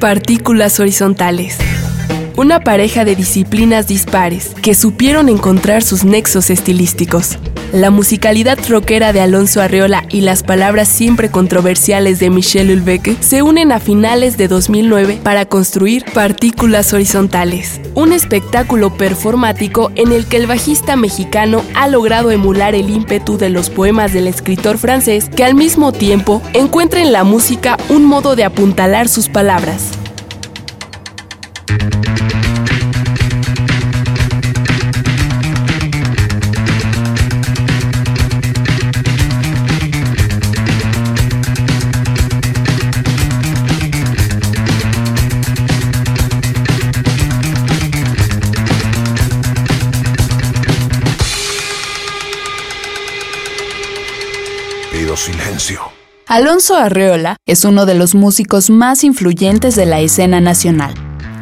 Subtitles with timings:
[0.00, 1.56] Partículas horizontales.
[2.36, 7.38] Una pareja de disciplinas dispares que supieron encontrar sus nexos estilísticos.
[7.72, 13.42] La musicalidad rockera de Alonso Arreola y las palabras siempre controversiales de Michel Ulbeque se
[13.42, 20.38] unen a finales de 2009 para construir Partículas Horizontales, un espectáculo performático en el que
[20.38, 25.44] el bajista mexicano ha logrado emular el ímpetu de los poemas del escritor francés que
[25.44, 29.97] al mismo tiempo encuentra en la música un modo de apuntalar sus palabras.
[55.32, 55.80] Silencio.
[56.26, 60.94] Alonso Arreola es uno de los músicos más influyentes de la escena nacional.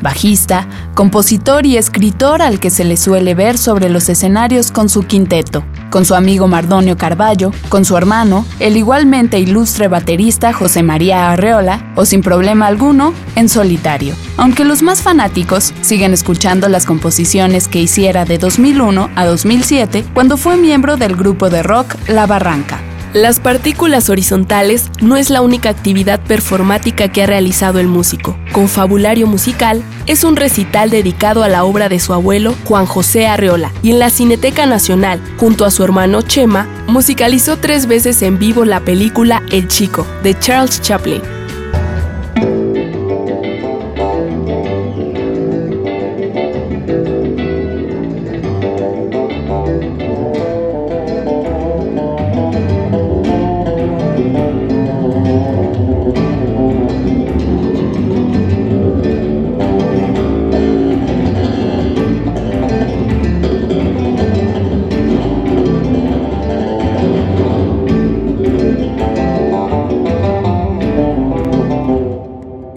[0.00, 5.02] Bajista, compositor y escritor al que se le suele ver sobre los escenarios con su
[5.02, 11.30] quinteto, con su amigo Mardonio Carballo, con su hermano, el igualmente ilustre baterista José María
[11.30, 14.14] Arreola, o sin problema alguno, en solitario.
[14.38, 20.38] Aunque los más fanáticos siguen escuchando las composiciones que hiciera de 2001 a 2007 cuando
[20.38, 22.83] fue miembro del grupo de rock La Barranca.
[23.14, 28.36] Las partículas horizontales no es la única actividad performática que ha realizado el músico.
[28.50, 33.28] Con Fabulario Musical es un recital dedicado a la obra de su abuelo Juan José
[33.28, 38.40] Arreola y en la Cineteca Nacional, junto a su hermano Chema, musicalizó tres veces en
[38.40, 41.22] vivo la película El Chico de Charles Chaplin.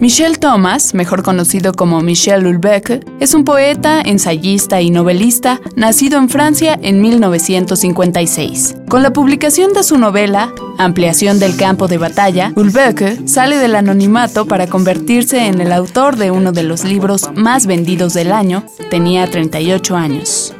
[0.00, 6.28] Michel Thomas, mejor conocido como Michel Houellebecq, es un poeta, ensayista y novelista nacido en
[6.28, 8.76] Francia en 1956.
[8.88, 14.46] Con la publicación de su novela, Ampliación del campo de batalla, Houellebecq sale del anonimato
[14.46, 18.62] para convertirse en el autor de uno de los libros más vendidos del año.
[18.90, 20.54] Tenía 38 años.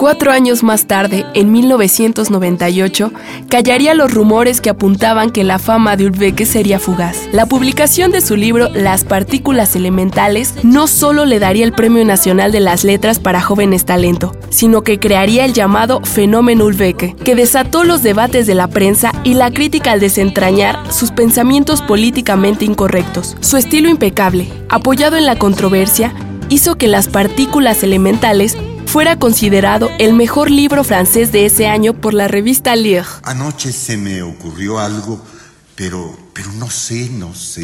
[0.00, 3.12] Cuatro años más tarde, en 1998,
[3.50, 7.28] callaría los rumores que apuntaban que la fama de Ulbeque sería fugaz.
[7.32, 12.50] La publicación de su libro Las partículas elementales no solo le daría el Premio Nacional
[12.50, 17.84] de las Letras para Jóvenes Talento, sino que crearía el llamado fenómeno Ulbeque, que desató
[17.84, 23.36] los debates de la prensa y la crítica al desentrañar sus pensamientos políticamente incorrectos.
[23.40, 26.14] Su estilo impecable, apoyado en la controversia,
[26.48, 28.56] hizo que las partículas elementales
[28.90, 33.04] fuera considerado el mejor libro francés de ese año por la revista Lire.
[33.22, 35.24] Anoche se me ocurrió algo,
[35.76, 37.62] pero, pero no sé, no sé.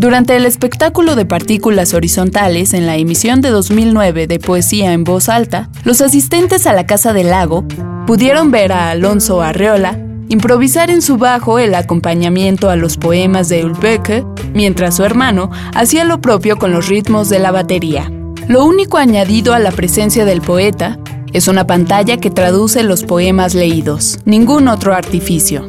[0.00, 5.28] Durante el espectáculo de partículas horizontales en la emisión de 2009 de Poesía en Voz
[5.28, 7.66] Alta, los asistentes a la Casa del Lago
[8.06, 9.98] pudieron ver a Alonso Arreola
[10.30, 14.24] improvisar en su bajo el acompañamiento a los poemas de Ulbeque,
[14.54, 18.10] mientras su hermano hacía lo propio con los ritmos de la batería.
[18.48, 20.98] Lo único añadido a la presencia del poeta
[21.34, 25.68] es una pantalla que traduce los poemas leídos, ningún otro artificio.